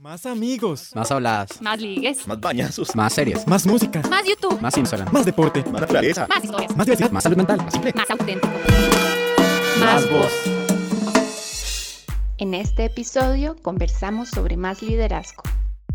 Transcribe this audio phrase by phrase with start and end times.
[0.00, 0.92] Más amigos.
[0.94, 1.60] Más habladas.
[1.60, 2.26] Más ligues.
[2.26, 2.96] Más bañazos.
[2.96, 3.46] Más series.
[3.46, 4.00] Más música.
[4.08, 4.58] Más YouTube.
[4.58, 5.12] Más Instagram.
[5.12, 5.62] Más deporte.
[5.64, 6.26] Más naturaleza.
[6.26, 6.74] Más historias.
[6.74, 7.10] Más diversidad.
[7.10, 7.58] Más salud mental.
[7.58, 7.92] Más simple.
[7.94, 8.48] Más auténtico.
[9.78, 10.32] Más voz.
[12.38, 15.42] En este episodio conversamos sobre más liderazgo.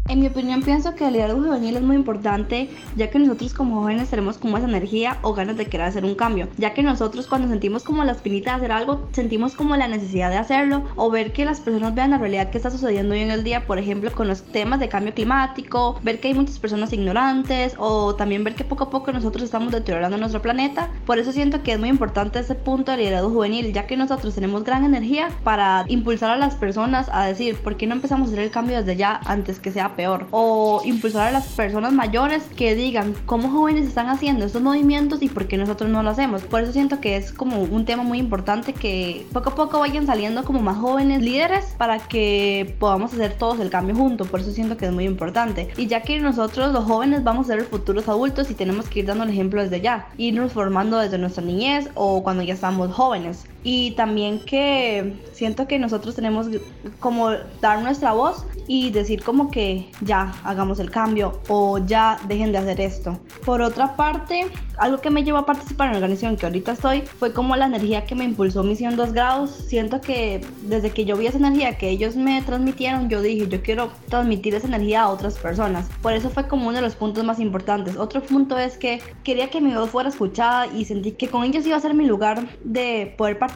[0.08, 3.82] En mi opinión pienso que el liderazgo juvenil es muy importante ya que nosotros como
[3.82, 7.26] jóvenes tenemos como esa energía o ganas de querer hacer un cambio, ya que nosotros
[7.26, 11.10] cuando sentimos como la espinita de hacer algo, sentimos como la necesidad de hacerlo o
[11.10, 13.80] ver que las personas vean la realidad que está sucediendo hoy en el día, por
[13.80, 18.44] ejemplo con los temas de cambio climático, ver que hay muchas personas ignorantes o también
[18.44, 20.92] ver que poco a poco nosotros estamos deteriorando nuestro planeta.
[21.08, 24.36] Por eso siento que es muy importante ese punto del liderazgo juvenil, ya que nosotros
[24.36, 28.34] tenemos gran energía para impulsar a las personas a decir, ¿por qué no empezamos a
[28.34, 32.44] hacer el cambio desde ya antes que sea peor o impulsar a las personas mayores
[32.56, 36.44] que digan cómo jóvenes están haciendo estos movimientos y por qué nosotros no lo hacemos.
[36.44, 40.06] Por eso siento que es como un tema muy importante que poco a poco vayan
[40.06, 44.28] saliendo como más jóvenes líderes para que podamos hacer todos el cambio juntos.
[44.28, 45.70] Por eso siento que es muy importante.
[45.78, 49.00] Y ya que nosotros los jóvenes vamos a ser los futuros adultos y tenemos que
[49.00, 52.92] ir dando el ejemplo desde ya, irnos formando desde nuestra niñez o cuando ya estamos
[52.94, 53.46] jóvenes.
[53.68, 56.48] Y también que siento que nosotros tenemos
[57.00, 62.52] como dar nuestra voz y decir como que ya hagamos el cambio o ya dejen
[62.52, 63.20] de hacer esto.
[63.44, 64.46] Por otra parte,
[64.78, 67.66] algo que me llevó a participar en la organización que ahorita estoy fue como la
[67.66, 69.50] energía que me impulsó Misión 2 grados.
[69.50, 73.64] Siento que desde que yo vi esa energía que ellos me transmitieron, yo dije, yo
[73.64, 75.90] quiero transmitir esa energía a otras personas.
[76.04, 77.98] Por eso fue como uno de los puntos más importantes.
[77.98, 81.66] Otro punto es que quería que mi voz fuera escuchada y sentí que con ellos
[81.66, 83.55] iba a ser mi lugar de poder participar,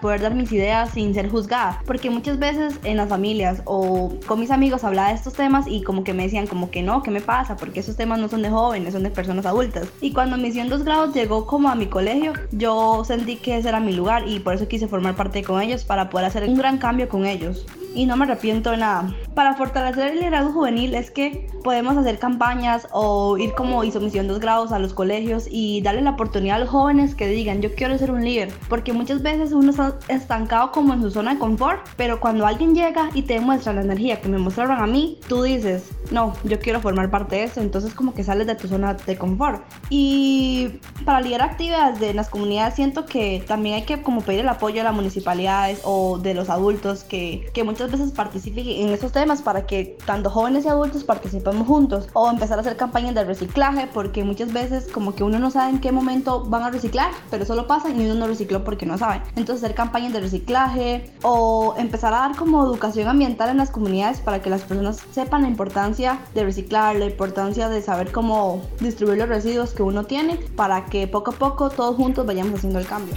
[0.00, 1.82] poder dar mis ideas sin ser juzgada.
[1.86, 5.82] Porque muchas veces en las familias o con mis amigos hablaba de estos temas y
[5.82, 7.56] como que me decían como que no, ¿qué me pasa?
[7.56, 9.88] Porque esos temas no son de jóvenes, son de personas adultas.
[10.00, 13.80] Y cuando Misión 2 grados llegó como a mi colegio, yo sentí que ese era
[13.80, 16.78] mi lugar y por eso quise formar parte con ellos para poder hacer un gran
[16.78, 19.14] cambio con ellos y no me arrepiento de nada.
[19.34, 24.28] Para fortalecer el liderazgo juvenil es que podemos hacer campañas o ir como hizo Misión
[24.28, 27.74] 2 grados a los colegios y darle la oportunidad a los jóvenes que digan yo
[27.74, 31.38] quiero ser un líder, porque muchas veces uno está estancado como en su zona de
[31.38, 35.18] confort, pero cuando alguien llega y te demuestra la energía que me mostraron a mí,
[35.28, 38.68] tú dices, no, yo quiero formar parte de eso, entonces como que sales de tu
[38.68, 39.62] zona de confort.
[39.88, 44.48] Y para liderar actividades de las comunidades siento que también hay que como pedir el
[44.48, 49.12] apoyo de las municipalidades o de los adultos que, que muchas veces participen en esos
[49.12, 53.24] temas para que tanto jóvenes y adultos participemos juntos o empezar a hacer campañas de
[53.24, 57.12] reciclaje porque muchas veces como que uno no sabe en qué momento van a reciclar
[57.30, 59.22] pero solo pasan y uno no recicló porque no sabe.
[59.36, 64.20] Entonces hacer campañas de reciclaje o empezar a dar como educación ambiental en las comunidades
[64.20, 69.18] para que las personas sepan la importancia de reciclar la importancia de saber cómo distribuir
[69.18, 72.86] los residuos que uno tiene para que poco a poco todos juntos vayamos haciendo el
[72.86, 73.14] cambio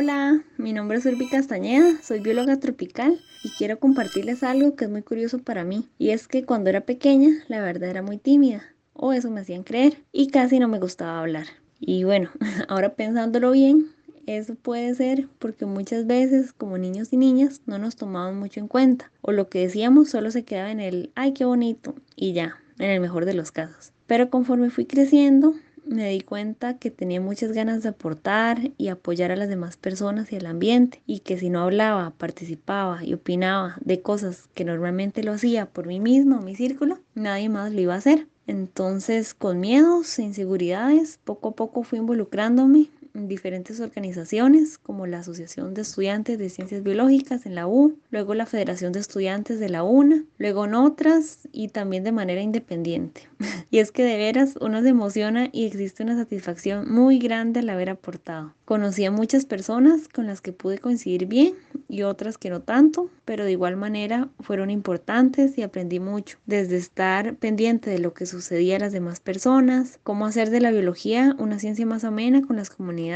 [0.00, 4.90] Hola, mi nombre es Urbi Castañeda, soy bióloga tropical y quiero compartirles algo que es
[4.92, 5.88] muy curioso para mí.
[5.98, 9.64] Y es que cuando era pequeña, la verdad era muy tímida, o eso me hacían
[9.64, 11.46] creer, y casi no me gustaba hablar.
[11.80, 12.30] Y bueno,
[12.68, 13.88] ahora pensándolo bien,
[14.26, 18.68] eso puede ser porque muchas veces como niños y niñas no nos tomaban mucho en
[18.68, 22.56] cuenta, o lo que decíamos solo se quedaba en el, ay, qué bonito, y ya,
[22.78, 23.92] en el mejor de los casos.
[24.06, 25.54] Pero conforme fui creciendo,
[25.88, 30.30] me di cuenta que tenía muchas ganas de aportar y apoyar a las demás personas
[30.32, 35.24] y al ambiente y que si no hablaba, participaba y opinaba de cosas que normalmente
[35.24, 38.26] lo hacía por mí misma o mi círculo, nadie más lo iba a hacer.
[38.46, 42.88] Entonces, con miedos, inseguridades, poco a poco fui involucrándome
[43.26, 48.46] diferentes organizaciones como la Asociación de Estudiantes de Ciencias Biológicas en la U, luego la
[48.46, 53.22] Federación de Estudiantes de la UNA, luego en otras y también de manera independiente.
[53.70, 57.70] y es que de veras uno se emociona y existe una satisfacción muy grande al
[57.70, 58.54] haber aportado.
[58.64, 61.54] Conocí a muchas personas con las que pude coincidir bien
[61.88, 66.76] y otras que no tanto, pero de igual manera fueron importantes y aprendí mucho, desde
[66.76, 71.34] estar pendiente de lo que sucedía a las demás personas, cómo hacer de la biología
[71.38, 73.07] una ciencia más amena con las comunidades,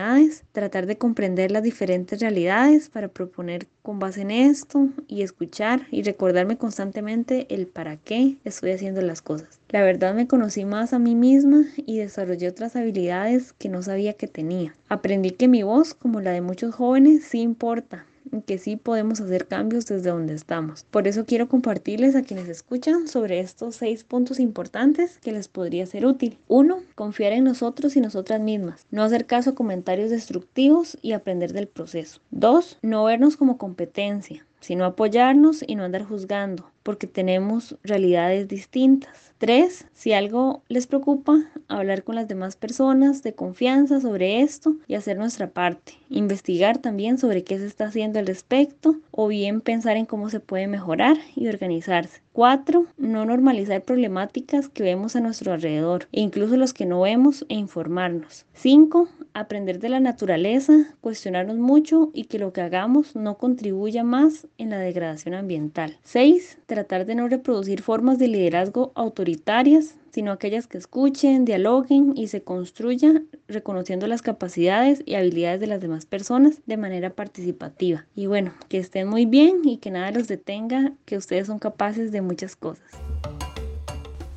[0.52, 6.02] tratar de comprender las diferentes realidades para proponer con base en esto y escuchar y
[6.02, 9.60] recordarme constantemente el para qué estoy haciendo las cosas.
[9.68, 14.14] La verdad me conocí más a mí misma y desarrollé otras habilidades que no sabía
[14.14, 14.74] que tenía.
[14.88, 18.06] Aprendí que mi voz, como la de muchos jóvenes, sí importa
[18.46, 20.84] que sí podemos hacer cambios desde donde estamos.
[20.90, 25.86] Por eso quiero compartirles a quienes escuchan sobre estos seis puntos importantes que les podría
[25.86, 26.38] ser útil.
[26.48, 28.86] Uno, confiar en nosotros y nosotras mismas.
[28.90, 32.20] No hacer caso a comentarios destructivos y aprender del proceso.
[32.30, 39.34] Dos, no vernos como competencia sino apoyarnos y no andar juzgando, porque tenemos realidades distintas.
[39.38, 41.36] Tres, si algo les preocupa,
[41.66, 45.94] hablar con las demás personas de confianza sobre esto y hacer nuestra parte.
[46.08, 50.38] Investigar también sobre qué se está haciendo al respecto o bien pensar en cómo se
[50.38, 52.22] puede mejorar y organizarse.
[52.32, 57.44] Cuatro, no normalizar problemáticas que vemos a nuestro alrededor e incluso los que no vemos
[57.50, 58.46] e informarnos.
[58.54, 64.46] Cinco, aprender de la naturaleza, cuestionarnos mucho y que lo que hagamos no contribuya más
[64.56, 65.98] en la degradación ambiental.
[66.04, 72.28] Seis, tratar de no reproducir formas de liderazgo autoritarias sino aquellas que escuchen, dialoguen y
[72.28, 78.04] se construyan reconociendo las capacidades y habilidades de las demás personas de manera participativa.
[78.14, 82.12] Y bueno, que estén muy bien y que nada los detenga, que ustedes son capaces
[82.12, 82.84] de muchas cosas.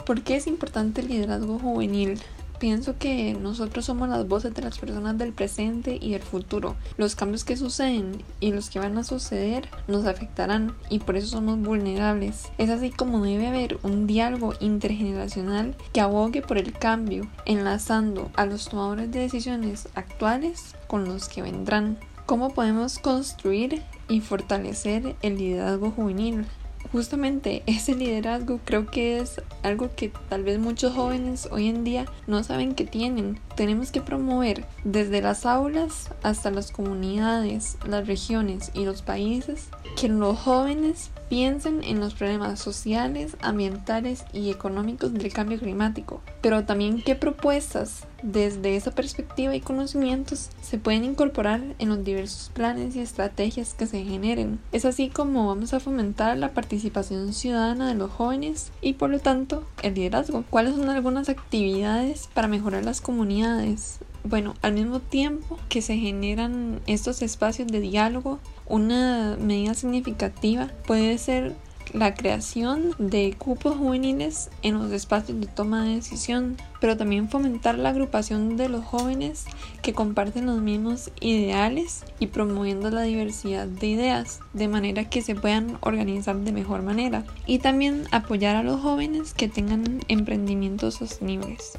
[0.05, 2.19] ¿Por qué es importante el liderazgo juvenil?
[2.65, 6.75] Pienso que nosotros somos las voces de las personas del presente y del futuro.
[6.97, 11.27] Los cambios que suceden y los que van a suceder nos afectarán y por eso
[11.27, 12.49] somos vulnerables.
[12.57, 18.47] Es así como debe haber un diálogo intergeneracional que abogue por el cambio, enlazando a
[18.47, 21.99] los tomadores de decisiones actuales con los que vendrán.
[22.25, 26.47] ¿Cómo podemos construir y fortalecer el liderazgo juvenil?
[26.91, 32.05] Justamente ese liderazgo creo que es algo que tal vez muchos jóvenes hoy en día
[32.27, 33.39] no saben que tienen.
[33.55, 40.09] Tenemos que promover desde las aulas hasta las comunidades, las regiones y los países que
[40.09, 47.01] los jóvenes piensen en los problemas sociales, ambientales y económicos del cambio climático, pero también
[47.01, 52.99] qué propuestas desde esa perspectiva y conocimientos se pueden incorporar en los diversos planes y
[52.99, 54.59] estrategias que se generen.
[54.71, 59.19] Es así como vamos a fomentar la participación ciudadana de los jóvenes y por lo
[59.19, 60.43] tanto el liderazgo.
[60.49, 63.99] ¿Cuáles son algunas actividades para mejorar las comunidades?
[64.27, 71.19] Bueno, al mismo tiempo que se generan estos espacios de diálogo, una medida significativa puede
[71.19, 71.55] ser
[71.93, 77.77] la creación de cupos juveniles en los espacios de toma de decisión, pero también fomentar
[77.77, 79.45] la agrupación de los jóvenes
[79.83, 85.35] que comparten los mismos ideales y promoviendo la diversidad de ideas, de manera que se
[85.35, 91.77] puedan organizar de mejor manera, y también apoyar a los jóvenes que tengan emprendimientos sostenibles.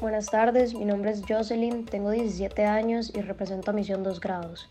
[0.00, 4.70] Buenas tardes, mi nombre es Jocelyn, tengo 17 años y represento a Misión 2 Grados.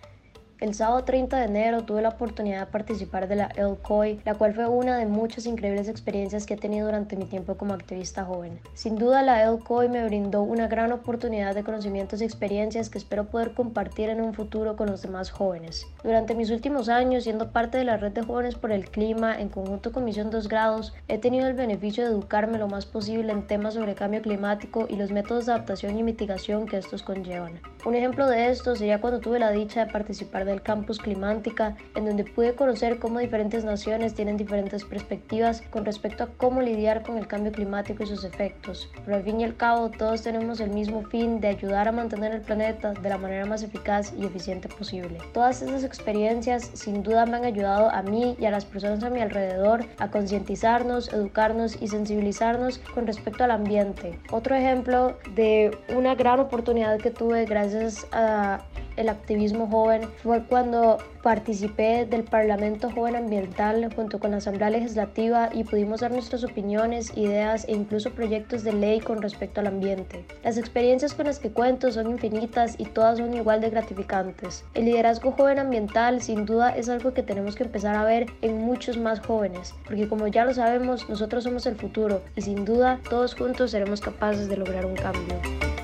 [0.59, 4.55] El sábado 30 de enero tuve la oportunidad de participar de la ELCOI, la cual
[4.55, 8.59] fue una de muchas increíbles experiencias que he tenido durante mi tiempo como activista joven.
[8.73, 13.25] Sin duda la ELCOI me brindó una gran oportunidad de conocimientos y experiencias que espero
[13.25, 15.85] poder compartir en un futuro con los demás jóvenes.
[16.03, 19.49] Durante mis últimos años, siendo parte de la red de jóvenes por el clima en
[19.49, 23.45] conjunto con Misión 2 Grados, he tenido el beneficio de educarme lo más posible en
[23.45, 27.59] temas sobre cambio climático y los métodos de adaptación y mitigación que estos conllevan.
[27.87, 32.03] Un ejemplo de esto sería cuando tuve la dicha de participar del campus Climántica, en
[32.03, 37.17] donde pude conocer cómo diferentes naciones tienen diferentes perspectivas con respecto a cómo lidiar con
[37.17, 38.89] el cambio climático y sus efectos.
[39.05, 42.33] Pero al fin y al cabo, todos tenemos el mismo fin de ayudar a mantener
[42.33, 45.19] el planeta de la manera más eficaz y eficiente posible.
[45.33, 49.09] Todas estas experiencias sin duda me han ayudado a mí y a las personas a
[49.09, 54.19] mi alrededor a concientizarnos, educarnos y sensibilizarnos con respecto al ambiente.
[54.29, 57.76] Otro ejemplo de una gran oportunidad que tuve gracias
[58.11, 58.61] a
[58.97, 65.49] el activismo joven fue cuando participé del Parlamento Joven Ambiental junto con la Asamblea Legislativa
[65.53, 70.25] y pudimos dar nuestras opiniones, ideas e incluso proyectos de ley con respecto al ambiente.
[70.43, 74.65] Las experiencias con las que cuento son infinitas y todas son igual de gratificantes.
[74.73, 78.61] El liderazgo joven ambiental sin duda es algo que tenemos que empezar a ver en
[78.61, 82.99] muchos más jóvenes, porque como ya lo sabemos, nosotros somos el futuro y sin duda
[83.09, 85.76] todos juntos seremos capaces de lograr un cambio.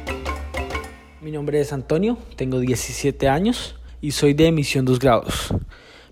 [1.23, 5.53] Mi nombre es Antonio, tengo 17 años y soy de emisión 2 grados.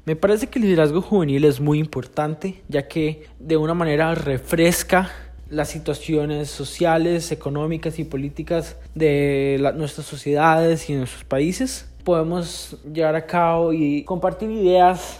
[0.05, 5.11] Me parece que el liderazgo juvenil es muy importante ya que de una manera refresca
[5.49, 11.93] las situaciones sociales, económicas y políticas de nuestras sociedades y nuestros países.
[12.05, 15.19] Podemos llevar a cabo y compartir ideas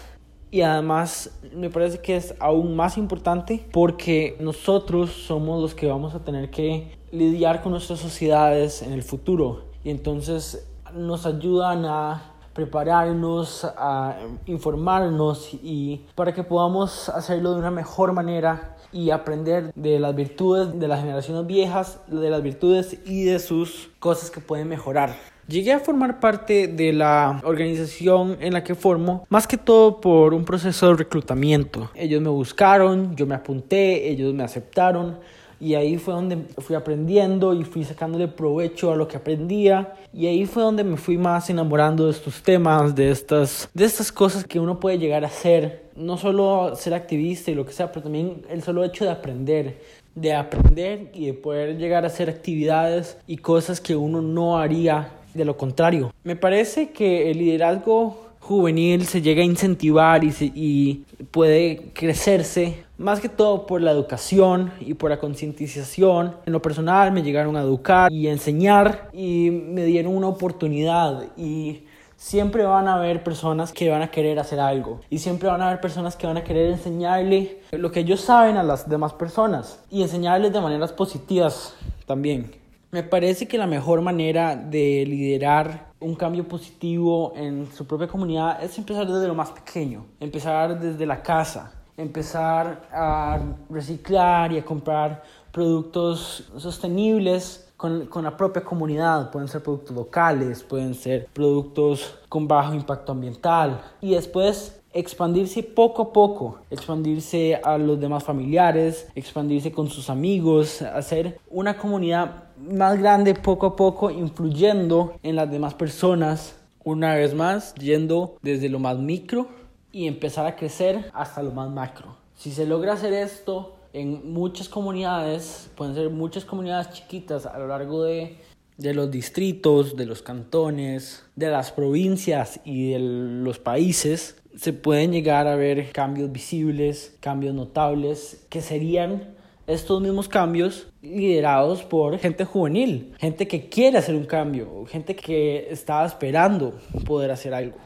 [0.51, 6.15] y además me parece que es aún más importante porque nosotros somos los que vamos
[6.15, 12.31] a tener que lidiar con nuestras sociedades en el futuro y entonces nos ayudan a
[12.53, 19.99] prepararnos, a informarnos y para que podamos hacerlo de una mejor manera y aprender de
[19.99, 24.67] las virtudes de las generaciones viejas, de las virtudes y de sus cosas que pueden
[24.67, 25.15] mejorar.
[25.47, 30.33] Llegué a formar parte de la organización en la que formo, más que todo por
[30.33, 31.89] un proceso de reclutamiento.
[31.95, 35.19] Ellos me buscaron, yo me apunté, ellos me aceptaron
[35.61, 40.25] y ahí fue donde fui aprendiendo y fui sacándole provecho a lo que aprendía y
[40.25, 44.43] ahí fue donde me fui más enamorando de estos temas, de estas, de estas cosas
[44.43, 48.03] que uno puede llegar a hacer, no solo ser activista y lo que sea, pero
[48.03, 49.79] también el solo hecho de aprender,
[50.15, 55.11] de aprender y de poder llegar a hacer actividades y cosas que uno no haría
[55.35, 56.11] de lo contrario.
[56.23, 63.29] Me parece que el liderazgo juvenil se llega a incentivar y, puede crecerse más que
[63.29, 66.35] todo por la educación y por la concientización.
[66.45, 71.83] En lo personal me llegaron a educar y enseñar y me dieron una oportunidad y
[72.17, 75.69] siempre van a haber personas que van a querer hacer algo y siempre van a
[75.69, 79.79] haber personas que van a querer enseñarle lo que ellos saben a las demás personas
[79.89, 81.73] y enseñarles de maneras positivas
[82.05, 82.60] también.
[82.91, 88.61] Me parece que la mejor manera de liderar un cambio positivo en su propia comunidad
[88.61, 94.65] es empezar desde lo más pequeño, empezar desde la casa, empezar a reciclar y a
[94.65, 99.31] comprar productos sostenibles con, con, la propia comunidad.
[99.31, 103.81] Pueden ser productos locales, pueden ser productos con bajo impacto ambiental.
[104.01, 110.81] Y después expandirse poco a poco, expandirse a los demás familiares, expandirse con sus amigos,
[110.81, 116.55] hacer una comunidad más grande poco a poco, influyendo en las demás personas.
[116.83, 119.47] Una vez más, yendo desde lo más micro
[119.91, 122.17] y empezar a crecer hasta lo más macro.
[122.35, 127.67] Si se logra hacer esto en muchas comunidades, pueden ser muchas comunidades chiquitas a lo
[127.67, 128.37] largo de,
[128.77, 135.11] de los distritos, de los cantones, de las provincias y de los países, se pueden
[135.11, 139.35] llegar a ver cambios visibles, cambios notables, que serían
[139.67, 145.67] estos mismos cambios liderados por gente juvenil, gente que quiere hacer un cambio, gente que
[145.69, 147.77] está esperando poder hacer algo.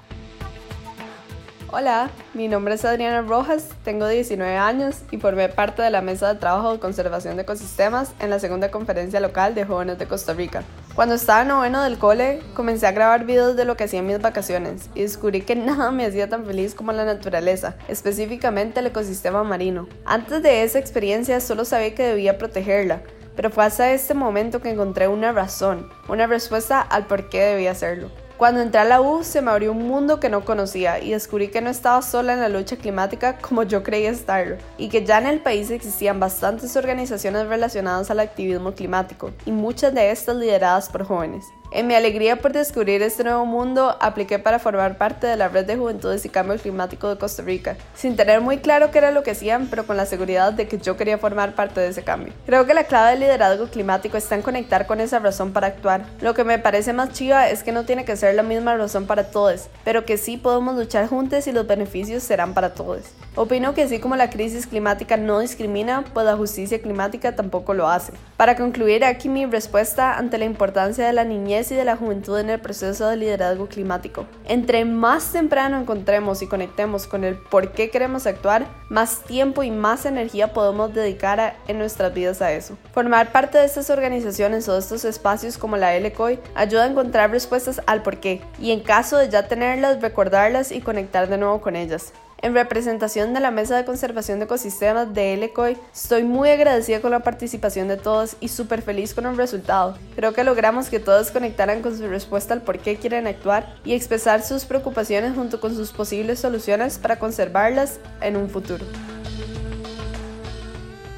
[1.71, 6.33] Hola, mi nombre es Adriana Rojas, tengo 19 años y formé parte de la mesa
[6.33, 10.33] de trabajo de conservación de ecosistemas en la segunda conferencia local de jóvenes de Costa
[10.33, 10.63] Rica.
[10.95, 14.07] Cuando estaba en noveno del cole, comencé a grabar videos de lo que hacía en
[14.07, 18.87] mis vacaciones y descubrí que nada me hacía tan feliz como la naturaleza, específicamente el
[18.87, 19.89] ecosistema marino.
[20.05, 23.01] Antes de esa experiencia solo sabía que debía protegerla,
[23.35, 27.71] pero fue hasta este momento que encontré una razón, una respuesta al por qué debía
[27.71, 28.09] hacerlo.
[28.37, 31.47] Cuando entré a la U se me abrió un mundo que no conocía y descubrí
[31.47, 35.19] que no estaba sola en la lucha climática como yo creía estarlo, y que ya
[35.19, 40.89] en el país existían bastantes organizaciones relacionadas al activismo climático, y muchas de estas lideradas
[40.89, 41.45] por jóvenes.
[41.75, 45.65] En mi alegría por descubrir este nuevo mundo, apliqué para formar parte de la Red
[45.65, 49.23] de Juventudes y Cambio Climático de Costa Rica, sin tener muy claro qué era lo
[49.23, 52.31] que hacían, pero con la seguridad de que yo quería formar parte de ese cambio.
[52.45, 56.05] Creo que la clave del liderazgo climático está en conectar con esa razón para actuar.
[56.21, 59.05] Lo que me parece más chiva es que no tiene que ser la misma razón
[59.05, 63.01] para todos, pero que sí podemos luchar juntos y los beneficios serán para todos.
[63.37, 67.89] Opino que así como la crisis climática no discrimina, pues la justicia climática tampoco lo
[67.89, 68.13] hace.
[68.37, 72.39] Para concluir aquí mi respuesta ante la importancia de la niñez y de la juventud
[72.39, 74.25] en el proceso de liderazgo climático.
[74.47, 79.71] Entre más temprano encontremos y conectemos con el por qué queremos actuar, más tiempo y
[79.71, 82.77] más energía podemos dedicar en nuestras vidas a eso.
[82.93, 87.31] Formar parte de estas organizaciones o de estos espacios como la LCOI ayuda a encontrar
[87.31, 91.59] respuestas al por qué y en caso de ya tenerlas, recordarlas y conectar de nuevo
[91.59, 92.13] con ellas.
[92.41, 97.11] En representación de la Mesa de Conservación de Ecosistemas de LECOI, estoy muy agradecida con
[97.11, 99.97] la participación de todos y súper feliz con el resultado.
[100.15, 103.93] Creo que logramos que todos conectaran con su respuesta al por qué quieren actuar y
[103.93, 108.85] expresar sus preocupaciones junto con sus posibles soluciones para conservarlas en un futuro.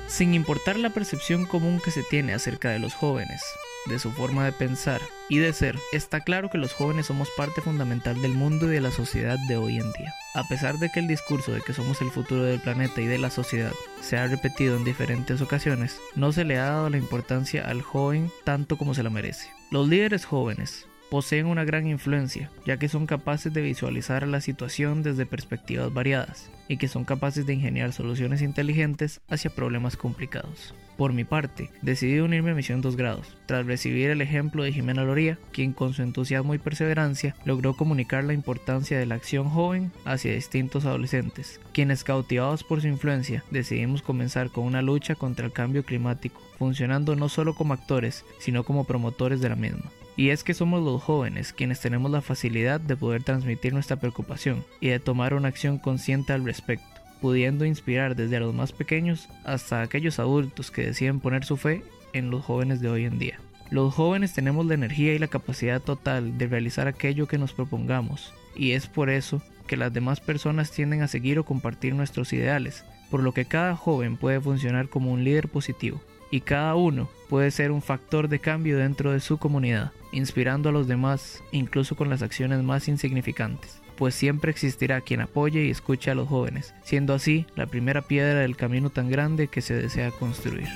[0.08, 3.42] Sin importar la percepción común que se tiene acerca de los jóvenes,
[3.88, 7.62] de su forma de pensar y de ser, está claro que los jóvenes somos parte
[7.62, 10.14] fundamental del mundo y de la sociedad de hoy en día.
[10.36, 13.18] A pesar de que el discurso de que somos el futuro del planeta y de
[13.18, 17.66] la sociedad se ha repetido en diferentes ocasiones, no se le ha dado la importancia
[17.66, 19.50] al joven tanto como se lo merece.
[19.72, 25.04] Los líderes jóvenes, poseen una gran influencia, ya que son capaces de visualizar la situación
[25.04, 30.74] desde perspectivas variadas y que son capaces de ingeniar soluciones inteligentes hacia problemas complicados.
[30.98, 35.04] Por mi parte, decidí unirme a Misión 2 Grados, tras recibir el ejemplo de Jimena
[35.04, 39.92] Loría, quien con su entusiasmo y perseverancia logró comunicar la importancia de la acción joven
[40.06, 45.54] hacia distintos adolescentes, quienes cautivados por su influencia decidimos comenzar con una lucha contra el
[45.54, 49.92] cambio climático, funcionando no solo como actores, sino como promotores de la misma.
[50.18, 54.66] Y es que somos los jóvenes quienes tenemos la facilidad de poder transmitir nuestra preocupación
[54.82, 59.84] y de tomar una acción consciente al respecto, pudiendo inspirar desde los más pequeños hasta
[59.84, 61.84] aquellos adultos que deciden poner su fe
[62.14, 63.40] en los jóvenes de hoy en día.
[63.70, 68.34] Los jóvenes tenemos la energía y la capacidad total de realizar aquello que nos propongamos,
[68.56, 72.86] y es por eso que las demás personas tienden a seguir o compartir nuestros ideales,
[73.12, 77.52] por lo que cada joven puede funcionar como un líder positivo, y cada uno puede
[77.52, 82.10] ser un factor de cambio dentro de su comunidad, inspirando a los demás, incluso con
[82.10, 87.14] las acciones más insignificantes pues siempre existirá quien apoye y escuche a los jóvenes, siendo
[87.14, 90.70] así la primera piedra del camino tan grande que se desea construir.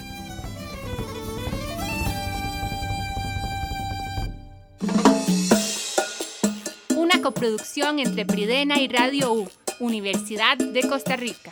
[6.98, 11.52] Una coproducción entre Pridena y Radio U, Universidad de Costa Rica.